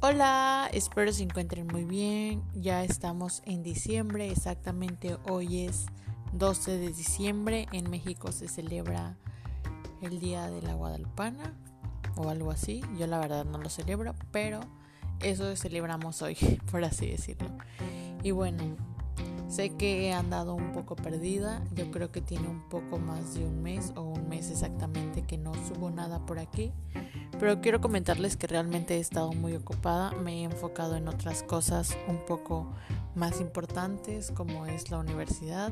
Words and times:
Hola, 0.00 0.70
espero 0.72 1.12
se 1.12 1.24
encuentren 1.24 1.66
muy 1.66 1.82
bien. 1.82 2.44
Ya 2.54 2.84
estamos 2.84 3.42
en 3.46 3.64
diciembre, 3.64 4.30
exactamente 4.30 5.16
hoy 5.28 5.64
es 5.64 5.86
12 6.34 6.78
de 6.78 6.92
diciembre. 6.92 7.66
En 7.72 7.90
México 7.90 8.30
se 8.30 8.46
celebra 8.46 9.16
el 10.00 10.20
Día 10.20 10.52
de 10.52 10.62
la 10.62 10.74
Guadalupana 10.74 11.52
o 12.14 12.28
algo 12.28 12.52
así. 12.52 12.80
Yo 12.96 13.08
la 13.08 13.18
verdad 13.18 13.44
no 13.44 13.58
lo 13.58 13.68
celebro, 13.68 14.14
pero 14.30 14.60
eso 15.18 15.56
celebramos 15.56 16.22
hoy, 16.22 16.36
por 16.70 16.84
así 16.84 17.08
decirlo. 17.10 17.48
Y 18.22 18.30
bueno, 18.30 18.76
sé 19.48 19.70
que 19.70 20.06
he 20.06 20.12
andado 20.12 20.54
un 20.54 20.70
poco 20.70 20.94
perdida. 20.94 21.60
Yo 21.74 21.90
creo 21.90 22.12
que 22.12 22.20
tiene 22.20 22.46
un 22.46 22.68
poco 22.68 22.98
más 22.98 23.34
de 23.34 23.44
un 23.44 23.64
mes 23.64 23.92
o 23.96 24.02
un 24.02 24.28
mes 24.28 24.48
exactamente 24.48 25.22
que 25.22 25.38
no 25.38 25.54
subo 25.66 25.90
nada 25.90 26.24
por 26.24 26.38
aquí. 26.38 26.72
Pero 27.38 27.60
quiero 27.60 27.80
comentarles 27.80 28.36
que 28.36 28.48
realmente 28.48 28.96
he 28.96 29.00
estado 29.00 29.32
muy 29.32 29.54
ocupada. 29.54 30.10
Me 30.10 30.40
he 30.40 30.42
enfocado 30.42 30.96
en 30.96 31.06
otras 31.06 31.44
cosas 31.44 31.96
un 32.08 32.24
poco 32.26 32.72
más 33.14 33.40
importantes 33.40 34.32
como 34.32 34.66
es 34.66 34.90
la 34.90 34.98
universidad. 34.98 35.70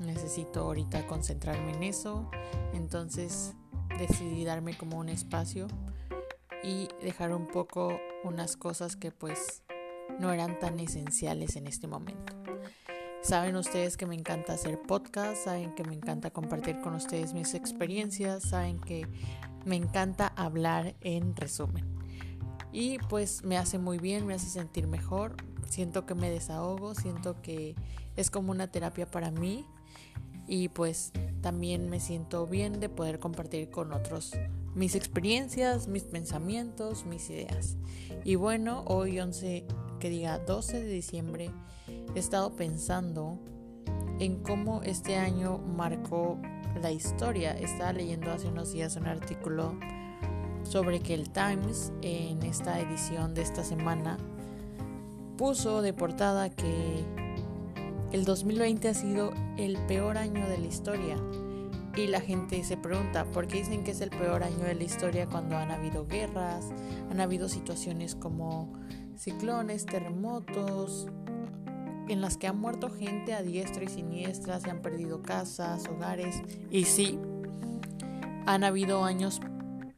Necesito 0.00 0.62
ahorita 0.62 1.06
concentrarme 1.06 1.72
en 1.72 1.84
eso. 1.84 2.28
Entonces 2.74 3.54
decidí 3.96 4.44
darme 4.44 4.76
como 4.76 4.98
un 4.98 5.08
espacio 5.08 5.68
y 6.64 6.88
dejar 7.00 7.32
un 7.32 7.46
poco 7.46 8.00
unas 8.24 8.56
cosas 8.56 8.96
que 8.96 9.12
pues 9.12 9.62
no 10.18 10.32
eran 10.32 10.58
tan 10.58 10.80
esenciales 10.80 11.54
en 11.54 11.68
este 11.68 11.86
momento. 11.86 12.34
Saben 13.22 13.56
ustedes 13.56 13.96
que 13.96 14.06
me 14.06 14.14
encanta 14.14 14.52
hacer 14.52 14.80
podcast, 14.80 15.44
saben 15.44 15.74
que 15.74 15.82
me 15.82 15.94
encanta 15.94 16.30
compartir 16.30 16.80
con 16.80 16.94
ustedes 16.94 17.34
mis 17.34 17.54
experiencias, 17.54 18.44
saben 18.44 18.78
que 18.78 19.06
me 19.66 19.76
encanta 19.76 20.28
hablar 20.36 20.94
en 21.02 21.36
resumen. 21.36 21.84
Y 22.72 22.98
pues 23.10 23.44
me 23.44 23.58
hace 23.58 23.78
muy 23.78 23.98
bien, 23.98 24.26
me 24.26 24.34
hace 24.34 24.48
sentir 24.48 24.86
mejor, 24.86 25.36
siento 25.68 26.06
que 26.06 26.14
me 26.14 26.30
desahogo, 26.30 26.94
siento 26.94 27.42
que 27.42 27.74
es 28.16 28.30
como 28.30 28.52
una 28.52 28.70
terapia 28.70 29.10
para 29.10 29.30
mí 29.30 29.66
y 30.46 30.68
pues 30.68 31.12
también 31.42 31.90
me 31.90 32.00
siento 32.00 32.46
bien 32.46 32.80
de 32.80 32.88
poder 32.88 33.18
compartir 33.18 33.70
con 33.70 33.92
otros 33.92 34.32
mis 34.74 34.94
experiencias, 34.94 35.88
mis 35.88 36.04
pensamientos, 36.04 37.06
mis 37.06 37.30
ideas. 37.30 37.76
Y 38.24 38.34
bueno, 38.34 38.84
hoy 38.86 39.18
11, 39.18 39.66
que 39.98 40.10
diga 40.10 40.38
12 40.38 40.82
de 40.82 40.88
diciembre, 40.88 41.50
he 42.14 42.18
estado 42.18 42.54
pensando 42.54 43.40
en 44.20 44.42
cómo 44.42 44.82
este 44.82 45.16
año 45.16 45.58
marcó 45.58 46.38
la 46.76 46.90
historia. 46.90 47.52
Estaba 47.52 47.92
leyendo 47.92 48.30
hace 48.30 48.48
unos 48.48 48.72
días 48.72 48.96
un 48.96 49.06
artículo 49.06 49.78
sobre 50.62 51.00
que 51.00 51.14
el 51.14 51.30
Times 51.30 51.92
en 52.02 52.42
esta 52.42 52.80
edición 52.80 53.34
de 53.34 53.42
esta 53.42 53.62
semana 53.64 54.18
puso 55.36 55.82
de 55.82 55.92
portada 55.92 56.50
que 56.50 57.04
el 58.12 58.24
2020 58.24 58.88
ha 58.88 58.94
sido 58.94 59.32
el 59.56 59.76
peor 59.86 60.18
año 60.18 60.46
de 60.48 60.58
la 60.58 60.66
historia. 60.66 61.16
Y 61.96 62.08
la 62.08 62.20
gente 62.20 62.62
se 62.62 62.76
pregunta, 62.76 63.24
¿por 63.24 63.46
qué 63.46 63.58
dicen 63.58 63.82
que 63.82 63.92
es 63.92 64.00
el 64.02 64.10
peor 64.10 64.42
año 64.42 64.64
de 64.64 64.74
la 64.74 64.84
historia 64.84 65.26
cuando 65.26 65.56
han 65.56 65.70
habido 65.70 66.06
guerras, 66.06 66.66
han 67.10 67.20
habido 67.20 67.48
situaciones 67.48 68.14
como 68.14 68.72
ciclones, 69.16 69.86
terremotos, 69.86 71.08
en 72.08 72.20
las 72.20 72.36
que 72.36 72.46
ha 72.46 72.52
muerto 72.52 72.90
gente 72.90 73.34
a 73.34 73.42
diestra 73.42 73.84
y 73.84 73.88
siniestra, 73.88 74.60
se 74.60 74.70
han 74.70 74.80
perdido 74.80 75.22
casas, 75.22 75.86
hogares. 75.88 76.42
Y 76.70 76.84
sí, 76.84 77.18
han 78.46 78.64
habido 78.64 79.04
años 79.04 79.40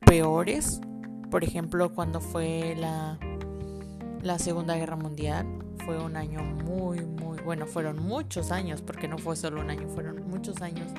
peores. 0.00 0.80
Por 1.30 1.44
ejemplo, 1.44 1.92
cuando 1.92 2.20
fue 2.20 2.74
la, 2.76 3.18
la 4.22 4.38
Segunda 4.38 4.76
Guerra 4.76 4.96
Mundial, 4.96 5.46
fue 5.84 6.02
un 6.02 6.16
año 6.16 6.42
muy, 6.42 7.00
muy 7.04 7.38
bueno. 7.38 7.66
Fueron 7.66 8.02
muchos 8.02 8.50
años, 8.50 8.82
porque 8.82 9.08
no 9.08 9.18
fue 9.18 9.36
solo 9.36 9.60
un 9.60 9.70
año, 9.70 9.88
fueron 9.88 10.28
muchos 10.28 10.62
años 10.62 10.90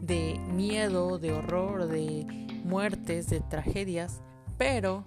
de 0.00 0.38
miedo, 0.52 1.18
de 1.18 1.32
horror, 1.32 1.86
de 1.86 2.26
muertes, 2.64 3.28
de 3.28 3.40
tragedias. 3.40 4.20
Pero, 4.58 5.04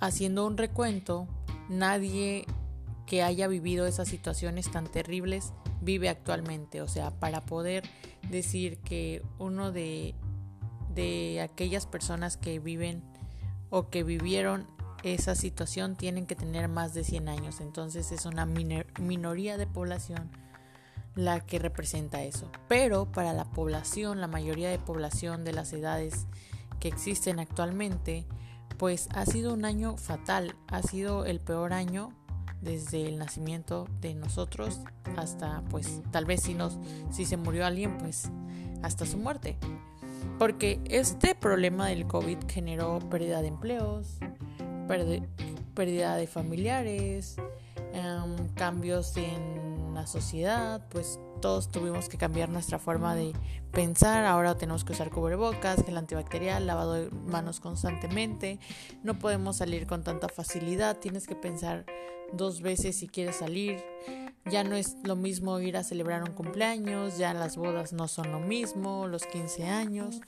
haciendo 0.00 0.46
un 0.46 0.56
recuento, 0.56 1.28
nadie 1.68 2.46
que 3.06 3.22
haya 3.22 3.48
vivido 3.48 3.86
esas 3.86 4.08
situaciones 4.08 4.70
tan 4.70 4.86
terribles 4.86 5.52
vive 5.80 6.08
actualmente. 6.08 6.82
O 6.82 6.88
sea, 6.88 7.10
para 7.10 7.46
poder 7.46 7.84
decir 8.28 8.78
que 8.78 9.22
uno 9.38 9.72
de, 9.72 10.14
de 10.94 11.40
aquellas 11.40 11.86
personas 11.86 12.36
que 12.36 12.58
viven 12.58 13.02
o 13.70 13.88
que 13.88 14.02
vivieron 14.02 14.66
esa 15.02 15.34
situación 15.34 15.96
tienen 15.96 16.26
que 16.26 16.34
tener 16.34 16.68
más 16.68 16.94
de 16.94 17.04
100 17.04 17.28
años. 17.28 17.60
Entonces 17.60 18.10
es 18.12 18.26
una 18.26 18.44
minoría 18.46 19.56
de 19.56 19.66
población 19.66 20.30
la 21.14 21.40
que 21.40 21.58
representa 21.58 22.22
eso. 22.22 22.50
Pero 22.68 23.10
para 23.10 23.32
la 23.32 23.44
población, 23.44 24.20
la 24.20 24.26
mayoría 24.26 24.68
de 24.68 24.78
población 24.78 25.44
de 25.44 25.52
las 25.52 25.72
edades 25.72 26.26
que 26.80 26.88
existen 26.88 27.38
actualmente, 27.38 28.26
pues 28.78 29.08
ha 29.14 29.24
sido 29.24 29.54
un 29.54 29.64
año 29.64 29.96
fatal, 29.96 30.56
ha 30.68 30.82
sido 30.82 31.24
el 31.24 31.40
peor 31.40 31.72
año 31.72 32.12
desde 32.66 33.06
el 33.06 33.18
nacimiento 33.18 33.86
de 34.00 34.14
nosotros 34.14 34.80
hasta 35.16 35.62
pues 35.70 36.02
tal 36.10 36.26
vez 36.26 36.42
si 36.42 36.54
nos 36.54 36.78
si 37.10 37.24
se 37.24 37.36
murió 37.36 37.64
alguien 37.64 37.96
pues 37.98 38.30
hasta 38.82 39.06
su 39.06 39.16
muerte. 39.16 39.56
Porque 40.38 40.80
este 40.84 41.34
problema 41.34 41.86
del 41.86 42.06
COVID 42.06 42.38
generó 42.48 42.98
pérdida 42.98 43.40
de 43.40 43.48
empleos 43.48 44.18
pérdida 45.74 46.16
de 46.16 46.26
familiares 46.26 47.36
em, 47.92 48.48
cambios 48.54 49.16
en 49.16 49.94
la 49.94 50.06
sociedad 50.06 50.86
pues 50.90 51.18
todos 51.40 51.70
tuvimos 51.70 52.08
que 52.08 52.18
cambiar 52.18 52.48
nuestra 52.48 52.78
forma 52.78 53.14
de 53.14 53.32
pensar. 53.72 54.24
Ahora 54.24 54.56
tenemos 54.56 54.84
que 54.84 54.92
usar 54.92 55.10
cubrebocas, 55.10 55.84
gel 55.84 55.96
antibacterial, 55.96 56.66
lavado 56.66 56.94
de 56.94 57.10
manos 57.10 57.60
constantemente. 57.60 58.58
No 59.02 59.18
podemos 59.18 59.56
salir 59.56 59.86
con 59.86 60.02
tanta 60.02 60.28
facilidad. 60.28 60.98
Tienes 60.98 61.26
que 61.26 61.36
pensar 61.36 61.86
dos 62.32 62.60
veces 62.60 62.96
si 62.96 63.08
quieres 63.08 63.36
salir. 63.36 63.82
Ya 64.48 64.62
no 64.62 64.76
es 64.76 64.96
lo 65.02 65.16
mismo 65.16 65.58
ir 65.58 65.76
a 65.76 65.82
celebrar 65.82 66.22
un 66.22 66.32
cumpleaños, 66.32 67.18
ya 67.18 67.34
las 67.34 67.56
bodas 67.56 67.92
no 67.92 68.06
son 68.06 68.30
lo 68.30 68.38
mismo, 68.38 69.08
los 69.08 69.26
15 69.26 69.66
años. 69.66 70.20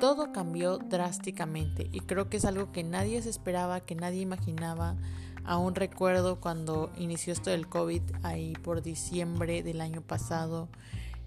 Todo 0.00 0.32
cambió 0.32 0.76
drásticamente 0.76 1.88
y 1.90 2.00
creo 2.00 2.28
que 2.28 2.36
es 2.36 2.44
algo 2.44 2.72
que 2.72 2.84
nadie 2.84 3.22
se 3.22 3.30
esperaba, 3.30 3.80
que 3.80 3.94
nadie 3.94 4.20
imaginaba. 4.20 4.96
Aún 5.44 5.74
recuerdo 5.74 6.40
cuando 6.40 6.90
inició 6.96 7.32
esto 7.32 7.50
del 7.50 7.68
COVID 7.68 8.02
ahí 8.22 8.54
por 8.54 8.82
diciembre 8.82 9.62
del 9.62 9.80
año 9.80 10.00
pasado 10.00 10.68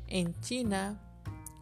en 0.08 0.34
China. 0.42 1.00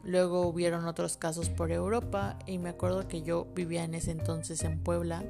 Luego 0.03 0.47
hubieron 0.47 0.85
otros 0.85 1.17
casos 1.17 1.49
por 1.49 1.71
Europa 1.71 2.37
y 2.45 2.57
me 2.57 2.69
acuerdo 2.69 3.07
que 3.07 3.23
yo 3.23 3.47
vivía 3.55 3.83
en 3.83 3.95
ese 3.95 4.11
entonces 4.11 4.63
en 4.63 4.79
Puebla 4.79 5.23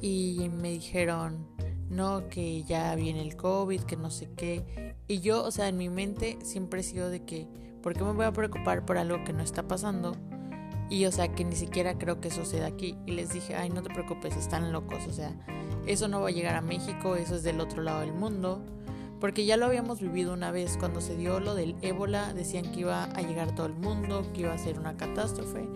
y 0.00 0.50
me 0.60 0.70
dijeron, 0.70 1.46
no, 1.88 2.28
que 2.28 2.64
ya 2.64 2.94
viene 2.96 3.22
el 3.22 3.36
COVID, 3.36 3.82
que 3.82 3.96
no 3.96 4.10
sé 4.10 4.28
qué. 4.36 4.94
Y 5.08 5.20
yo, 5.20 5.44
o 5.44 5.50
sea, 5.50 5.68
en 5.68 5.76
mi 5.76 5.88
mente 5.88 6.38
siempre 6.42 6.80
he 6.80 6.84
sido 6.84 7.08
de 7.10 7.24
que, 7.24 7.46
¿por 7.82 7.94
qué 7.94 8.02
me 8.04 8.12
voy 8.12 8.26
a 8.26 8.32
preocupar 8.32 8.84
por 8.84 8.98
algo 8.98 9.24
que 9.24 9.32
no 9.32 9.42
está 9.42 9.66
pasando? 9.68 10.16
Y 10.90 11.06
o 11.06 11.12
sea, 11.12 11.28
que 11.28 11.44
ni 11.44 11.56
siquiera 11.56 11.98
creo 11.98 12.20
que 12.20 12.30
suceda 12.30 12.66
aquí. 12.66 12.96
Y 13.06 13.12
les 13.12 13.32
dije, 13.32 13.54
ay, 13.54 13.70
no 13.70 13.82
te 13.82 13.90
preocupes, 13.90 14.36
están 14.36 14.72
locos. 14.72 15.06
O 15.06 15.12
sea, 15.12 15.34
eso 15.86 16.08
no 16.08 16.20
va 16.20 16.28
a 16.28 16.32
llegar 16.32 16.56
a 16.56 16.60
México, 16.60 17.16
eso 17.16 17.36
es 17.36 17.42
del 17.42 17.60
otro 17.60 17.82
lado 17.82 18.00
del 18.00 18.12
mundo. 18.12 18.62
Porque 19.20 19.46
ya 19.46 19.56
lo 19.56 19.66
habíamos 19.66 20.00
vivido 20.00 20.34
una 20.34 20.50
vez, 20.50 20.76
cuando 20.78 21.00
se 21.00 21.16
dio 21.16 21.40
lo 21.40 21.54
del 21.54 21.74
ébola, 21.80 22.34
decían 22.34 22.70
que 22.70 22.80
iba 22.80 23.04
a 23.04 23.22
llegar 23.22 23.54
todo 23.54 23.66
el 23.66 23.74
mundo, 23.74 24.26
que 24.34 24.42
iba 24.42 24.52
a 24.52 24.58
ser 24.58 24.78
una 24.78 24.96
catástrofe. 24.96 25.66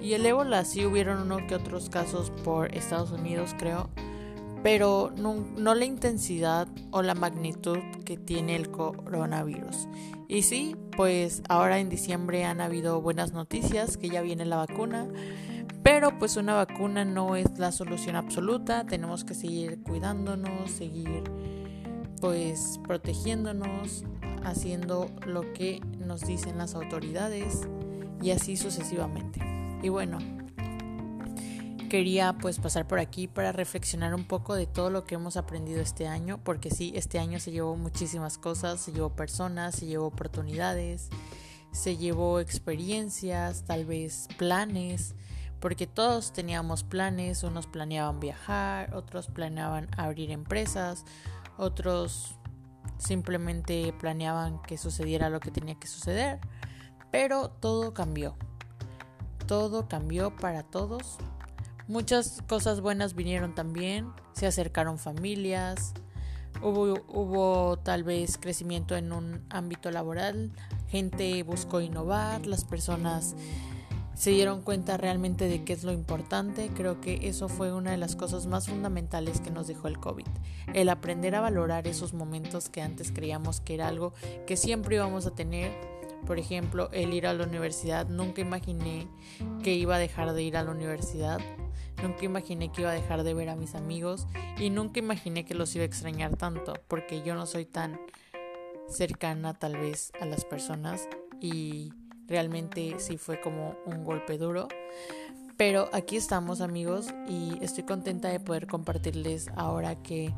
Y 0.00 0.12
el 0.12 0.24
ébola 0.24 0.64
sí 0.64 0.86
hubieron 0.86 1.20
uno 1.22 1.44
que 1.48 1.54
otros 1.54 1.88
casos 1.88 2.30
por 2.44 2.74
Estados 2.74 3.10
Unidos, 3.10 3.54
creo. 3.58 3.90
Pero 4.62 5.12
no, 5.16 5.34
no 5.56 5.74
la 5.74 5.84
intensidad 5.84 6.68
o 6.90 7.02
la 7.02 7.14
magnitud 7.14 7.78
que 8.04 8.16
tiene 8.16 8.54
el 8.54 8.70
coronavirus. 8.70 9.88
Y 10.28 10.42
sí, 10.42 10.76
pues 10.96 11.42
ahora 11.48 11.80
en 11.80 11.88
diciembre 11.88 12.44
han 12.44 12.60
habido 12.60 13.00
buenas 13.00 13.32
noticias, 13.32 13.96
que 13.96 14.08
ya 14.08 14.22
viene 14.22 14.44
la 14.44 14.56
vacuna, 14.56 15.06
pero 15.94 16.18
pues 16.18 16.36
una 16.36 16.54
vacuna 16.54 17.04
no 17.04 17.36
es 17.36 17.56
la 17.56 17.70
solución 17.70 18.16
absoluta, 18.16 18.84
tenemos 18.84 19.22
que 19.22 19.32
seguir 19.32 19.80
cuidándonos, 19.84 20.68
seguir 20.68 21.22
pues 22.20 22.80
protegiéndonos, 22.82 24.02
haciendo 24.42 25.06
lo 25.24 25.52
que 25.52 25.80
nos 26.04 26.22
dicen 26.22 26.58
las 26.58 26.74
autoridades 26.74 27.60
y 28.20 28.32
así 28.32 28.56
sucesivamente. 28.56 29.38
Y 29.84 29.88
bueno, 29.88 30.18
quería 31.88 32.32
pues 32.38 32.58
pasar 32.58 32.88
por 32.88 32.98
aquí 32.98 33.28
para 33.28 33.52
reflexionar 33.52 34.16
un 34.16 34.24
poco 34.24 34.56
de 34.56 34.66
todo 34.66 34.90
lo 34.90 35.04
que 35.04 35.14
hemos 35.14 35.36
aprendido 35.36 35.80
este 35.80 36.08
año, 36.08 36.40
porque 36.42 36.72
sí, 36.72 36.92
este 36.96 37.20
año 37.20 37.38
se 37.38 37.52
llevó 37.52 37.76
muchísimas 37.76 38.36
cosas, 38.36 38.80
se 38.80 38.90
llevó 38.90 39.10
personas, 39.10 39.76
se 39.76 39.86
llevó 39.86 40.06
oportunidades, 40.06 41.08
se 41.70 41.96
llevó 41.96 42.40
experiencias, 42.40 43.62
tal 43.64 43.84
vez 43.84 44.26
planes, 44.38 45.14
porque 45.64 45.86
todos 45.86 46.34
teníamos 46.34 46.82
planes, 46.84 47.42
unos 47.42 47.66
planeaban 47.66 48.20
viajar, 48.20 48.94
otros 48.94 49.28
planeaban 49.28 49.88
abrir 49.96 50.30
empresas, 50.30 51.06
otros 51.56 52.34
simplemente 52.98 53.94
planeaban 53.98 54.60
que 54.60 54.76
sucediera 54.76 55.30
lo 55.30 55.40
que 55.40 55.50
tenía 55.50 55.74
que 55.76 55.86
suceder, 55.86 56.38
pero 57.10 57.48
todo 57.48 57.94
cambió. 57.94 58.36
Todo 59.46 59.88
cambió 59.88 60.36
para 60.36 60.64
todos. 60.64 61.16
Muchas 61.88 62.42
cosas 62.46 62.82
buenas 62.82 63.14
vinieron 63.14 63.54
también, 63.54 64.12
se 64.34 64.46
acercaron 64.46 64.98
familias, 64.98 65.94
hubo, 66.60 67.02
hubo 67.08 67.78
tal 67.78 68.04
vez 68.04 68.36
crecimiento 68.36 68.96
en 68.96 69.12
un 69.12 69.42
ámbito 69.48 69.90
laboral, 69.90 70.52
gente 70.88 71.42
buscó 71.42 71.80
innovar, 71.80 72.44
las 72.44 72.66
personas 72.66 73.34
se 74.14 74.30
dieron 74.30 74.62
cuenta 74.62 74.96
realmente 74.96 75.48
de 75.48 75.64
qué 75.64 75.72
es 75.72 75.84
lo 75.84 75.92
importante. 75.92 76.70
Creo 76.74 77.00
que 77.00 77.28
eso 77.28 77.48
fue 77.48 77.72
una 77.72 77.90
de 77.90 77.96
las 77.96 78.16
cosas 78.16 78.46
más 78.46 78.68
fundamentales 78.68 79.40
que 79.40 79.50
nos 79.50 79.66
dejó 79.66 79.88
el 79.88 79.98
COVID. 79.98 80.26
El 80.72 80.88
aprender 80.88 81.34
a 81.34 81.40
valorar 81.40 81.88
esos 81.88 82.14
momentos 82.14 82.68
que 82.68 82.80
antes 82.80 83.10
creíamos 83.10 83.60
que 83.60 83.74
era 83.74 83.88
algo 83.88 84.12
que 84.46 84.56
siempre 84.56 84.96
íbamos 84.96 85.26
a 85.26 85.34
tener. 85.34 85.72
Por 86.26 86.38
ejemplo, 86.38 86.88
el 86.92 87.12
ir 87.12 87.26
a 87.26 87.34
la 87.34 87.44
universidad. 87.44 88.08
Nunca 88.08 88.40
imaginé 88.40 89.08
que 89.62 89.74
iba 89.74 89.96
a 89.96 89.98
dejar 89.98 90.32
de 90.32 90.42
ir 90.42 90.56
a 90.56 90.62
la 90.62 90.70
universidad. 90.70 91.40
Nunca 92.02 92.24
imaginé 92.24 92.72
que 92.72 92.82
iba 92.82 92.90
a 92.90 92.94
dejar 92.94 93.24
de 93.24 93.34
ver 93.34 93.50
a 93.50 93.56
mis 93.56 93.74
amigos. 93.74 94.26
Y 94.58 94.70
nunca 94.70 95.00
imaginé 95.00 95.44
que 95.44 95.54
los 95.54 95.74
iba 95.74 95.82
a 95.82 95.86
extrañar 95.86 96.36
tanto. 96.36 96.74
Porque 96.88 97.22
yo 97.22 97.34
no 97.34 97.46
soy 97.46 97.66
tan 97.66 98.00
cercana 98.88 99.54
tal 99.54 99.76
vez 99.76 100.12
a 100.20 100.24
las 100.24 100.44
personas. 100.44 101.08
Y 101.40 101.92
Realmente 102.26 102.98
sí 102.98 103.18
fue 103.18 103.40
como 103.40 103.76
un 103.86 104.04
golpe 104.04 104.38
duro. 104.38 104.68
Pero 105.56 105.88
aquí 105.92 106.16
estamos 106.16 106.60
amigos 106.60 107.06
y 107.28 107.58
estoy 107.62 107.84
contenta 107.84 108.28
de 108.28 108.40
poder 108.40 108.66
compartirles 108.66 109.48
ahora 109.56 109.94
que 110.02 110.34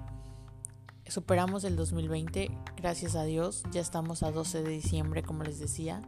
superamos 1.09 1.65
el 1.65 1.77
2020, 1.77 2.51
gracias 2.77 3.17
a 3.17 3.25
Dios, 3.25 3.63
ya 3.71 3.81
estamos 3.81 4.23
a 4.23 4.31
12 4.31 4.63
de 4.63 4.71
diciembre 4.71 5.23
como 5.23 5.43
les 5.43 5.59
decía. 5.59 6.03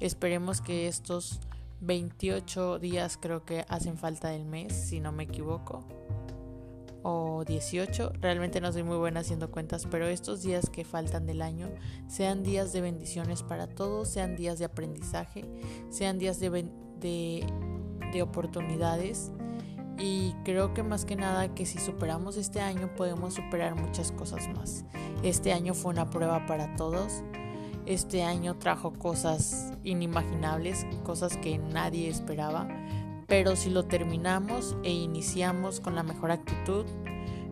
Esperemos 0.00 0.60
que 0.60 0.88
estos 0.88 1.40
28 1.80 2.78
días 2.78 3.18
creo 3.20 3.44
que 3.44 3.66
hacen 3.68 3.98
falta 3.98 4.28
del 4.28 4.46
mes, 4.46 4.72
si 4.72 5.00
no 5.00 5.12
me 5.12 5.24
equivoco, 5.24 5.84
o 7.04 7.44
18. 7.44 8.14
Realmente 8.20 8.60
no 8.60 8.72
soy 8.72 8.82
muy 8.82 8.96
buena 8.96 9.20
haciendo 9.20 9.50
cuentas, 9.50 9.86
pero 9.88 10.08
estos 10.08 10.42
días 10.42 10.68
que 10.70 10.84
faltan 10.84 11.26
del 11.26 11.42
año 11.42 11.68
sean 12.08 12.42
días 12.42 12.72
de 12.72 12.80
bendiciones 12.80 13.44
para 13.44 13.68
todos, 13.68 14.08
sean 14.08 14.34
días 14.34 14.58
de 14.58 14.64
aprendizaje, 14.64 15.44
sean 15.90 16.18
días 16.18 16.40
de, 16.40 16.66
de, 16.98 17.46
de 18.12 18.22
oportunidades. 18.22 19.30
Y 19.98 20.32
creo 20.44 20.74
que 20.74 20.82
más 20.82 21.04
que 21.04 21.14
nada 21.14 21.54
que 21.54 21.66
si 21.66 21.78
superamos 21.78 22.36
este 22.36 22.60
año 22.60 22.92
podemos 22.96 23.34
superar 23.34 23.76
muchas 23.76 24.10
cosas 24.10 24.48
más. 24.56 24.84
Este 25.22 25.52
año 25.52 25.74
fue 25.74 25.92
una 25.92 26.10
prueba 26.10 26.46
para 26.46 26.74
todos. 26.74 27.22
Este 27.86 28.22
año 28.22 28.58
trajo 28.58 28.94
cosas 28.94 29.74
inimaginables, 29.84 30.86
cosas 31.04 31.36
que 31.36 31.58
nadie 31.58 32.08
esperaba 32.08 32.66
pero 33.36 33.56
si 33.56 33.68
lo 33.68 33.84
terminamos 33.86 34.76
e 34.84 34.92
iniciamos 34.92 35.80
con 35.80 35.96
la 35.96 36.04
mejor 36.04 36.30
actitud, 36.30 36.86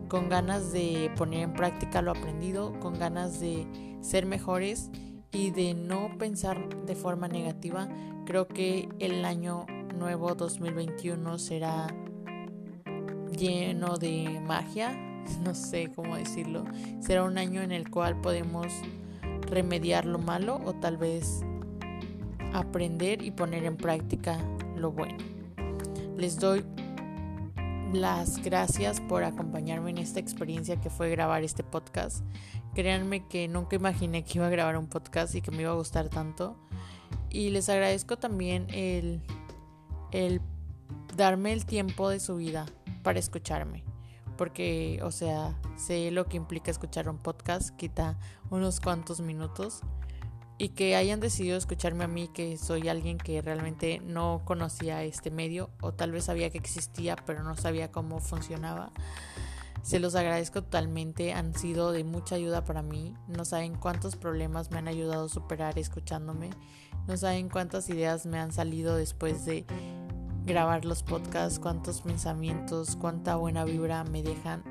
con 0.07 0.29
ganas 0.29 0.71
de 0.71 1.11
poner 1.17 1.41
en 1.41 1.51
práctica 1.51 2.01
lo 2.01 2.11
aprendido, 2.11 2.79
con 2.79 2.97
ganas 2.97 3.41
de 3.41 3.67
ser 3.99 4.25
mejores 4.25 4.89
y 5.33 5.51
de 5.51 5.73
no 5.73 6.17
pensar 6.17 6.69
de 6.85 6.95
forma 6.95 7.27
negativa, 7.27 7.89
creo 8.25 8.47
que 8.47 8.87
el 8.99 9.25
año 9.25 9.65
nuevo 9.93 10.35
2021 10.35 11.37
será 11.37 11.93
lleno 13.37 13.97
de 13.97 14.41
magia, 14.47 14.97
no 15.43 15.53
sé 15.53 15.91
cómo 15.93 16.15
decirlo, 16.15 16.63
será 17.01 17.25
un 17.25 17.37
año 17.37 17.61
en 17.61 17.73
el 17.73 17.89
cual 17.89 18.21
podemos 18.21 18.67
remediar 19.51 20.05
lo 20.05 20.17
malo 20.17 20.61
o 20.63 20.75
tal 20.75 20.95
vez 20.95 21.41
aprender 22.53 23.21
y 23.21 23.31
poner 23.31 23.65
en 23.65 23.75
práctica 23.75 24.37
lo 24.77 24.89
bueno. 24.93 25.32
Les 26.17 26.39
doy 26.39 26.63
las 27.91 28.41
gracias 28.41 29.01
por 29.01 29.23
acompañarme 29.23 29.89
en 29.89 29.97
esta 29.97 30.19
experiencia 30.19 30.79
que 30.79 30.89
fue 30.89 31.09
grabar 31.09 31.43
este 31.43 31.63
podcast. 31.63 32.23
Créanme 32.75 33.27
que 33.27 33.47
nunca 33.47 33.75
imaginé 33.75 34.23
que 34.23 34.37
iba 34.37 34.47
a 34.47 34.49
grabar 34.49 34.77
un 34.77 34.87
podcast 34.87 35.33
y 35.35 35.41
que 35.41 35.51
me 35.51 35.63
iba 35.63 35.71
a 35.71 35.75
gustar 35.75 36.09
tanto. 36.09 36.55
Y 37.29 37.49
les 37.49 37.67
agradezco 37.69 38.17
también 38.17 38.67
el, 38.69 39.21
el 40.11 40.41
darme 41.15 41.51
el 41.51 41.65
tiempo 41.65 42.09
de 42.09 42.19
su 42.19 42.37
vida 42.37 42.65
para 43.01 43.19
escucharme. 43.19 43.83
Porque, 44.37 44.99
o 45.03 45.11
sea, 45.11 45.59
sé 45.77 46.11
lo 46.11 46.25
que 46.25 46.37
implica 46.37 46.71
escuchar 46.71 47.09
un 47.09 47.17
podcast, 47.17 47.75
quita 47.75 48.19
unos 48.49 48.79
cuantos 48.79 49.21
minutos 49.21 49.81
y 50.57 50.69
que 50.69 50.95
hayan 50.95 51.19
decidido 51.19 51.57
escucharme 51.57 52.03
a 52.03 52.07
mí, 52.07 52.27
que 52.27 52.57
soy 52.57 52.87
alguien 52.87 53.17
que 53.17 53.41
realmente 53.41 53.99
no 54.03 54.41
conocía 54.45 55.03
este 55.03 55.31
medio 55.31 55.69
o 55.81 55.93
tal 55.93 56.11
vez 56.11 56.25
sabía 56.25 56.49
que 56.49 56.57
existía 56.57 57.15
pero 57.15 57.43
no 57.43 57.55
sabía 57.55 57.91
cómo 57.91 58.19
funcionaba. 58.19 58.91
Se 59.83 59.99
los 59.99 60.15
agradezco 60.15 60.61
totalmente, 60.61 61.33
han 61.33 61.53
sido 61.53 61.91
de 61.91 62.05
mucha 62.05 62.35
ayuda 62.35 62.63
para 62.63 62.81
mí. 62.81 63.13
No 63.27 63.43
saben 63.43 63.75
cuántos 63.75 64.15
problemas 64.15 64.71
me 64.71 64.77
han 64.77 64.87
ayudado 64.87 65.25
a 65.25 65.29
superar 65.29 65.77
escuchándome. 65.77 66.51
No 67.05 67.17
saben 67.17 67.49
cuántas 67.49 67.89
ideas 67.89 68.25
me 68.25 68.39
han 68.39 68.53
salido 68.53 68.95
después 68.95 69.43
de 69.45 69.65
grabar 70.45 70.85
los 70.85 71.03
podcasts, 71.03 71.59
cuántos 71.59 71.99
pensamientos, 71.99 72.95
cuánta 72.95 73.35
buena 73.35 73.65
vibra 73.65 74.05
me 74.05 74.23
dejan. 74.23 74.63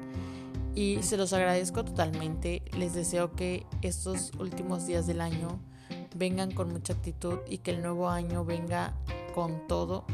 Y 0.74 1.02
se 1.02 1.16
los 1.16 1.32
agradezco 1.32 1.84
totalmente. 1.84 2.62
Les 2.76 2.94
deseo 2.94 3.32
que 3.32 3.66
estos 3.82 4.32
últimos 4.38 4.86
días 4.86 5.06
del 5.06 5.20
año 5.20 5.60
vengan 6.14 6.50
con 6.52 6.72
mucha 6.72 6.94
actitud 6.94 7.38
y 7.46 7.58
que 7.58 7.72
el 7.72 7.82
nuevo 7.82 8.08
año 8.08 8.44
venga 8.44 8.94
con 9.34 9.66
todo, 9.66 10.04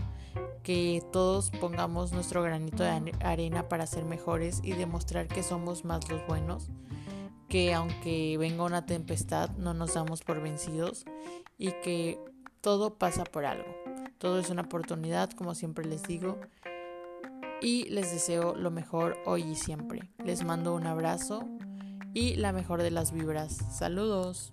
que 0.62 1.02
todos 1.12 1.50
pongamos 1.50 2.12
nuestro 2.12 2.42
granito 2.42 2.82
de 2.82 3.12
arena 3.20 3.68
para 3.68 3.86
ser 3.86 4.04
mejores 4.04 4.60
y 4.62 4.72
demostrar 4.72 5.28
que 5.28 5.42
somos 5.42 5.84
más 5.84 6.08
los 6.08 6.26
buenos, 6.26 6.68
que 7.48 7.72
aunque 7.74 8.36
venga 8.38 8.64
una 8.64 8.86
tempestad 8.86 9.50
no 9.56 9.74
nos 9.74 9.94
damos 9.94 10.22
por 10.22 10.42
vencidos 10.42 11.04
y 11.56 11.72
que 11.82 12.18
todo 12.60 12.94
pasa 12.94 13.24
por 13.24 13.44
algo. 13.44 13.74
Todo 14.18 14.40
es 14.40 14.50
una 14.50 14.62
oportunidad, 14.62 15.30
como 15.30 15.54
siempre 15.54 15.84
les 15.84 16.02
digo, 16.02 16.38
y 17.60 17.84
les 17.90 18.12
deseo 18.12 18.54
lo 18.56 18.70
mejor 18.70 19.16
hoy 19.26 19.42
y 19.42 19.54
siempre. 19.54 20.10
Les 20.24 20.44
mando 20.44 20.74
un 20.74 20.86
abrazo 20.86 21.48
y 22.14 22.36
la 22.36 22.52
mejor 22.52 22.82
de 22.82 22.90
las 22.90 23.12
vibras. 23.12 23.58
Saludos. 23.76 24.52